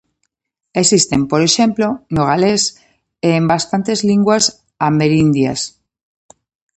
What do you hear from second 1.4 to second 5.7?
exemplo, no galés e en bastantes linguas amerindias.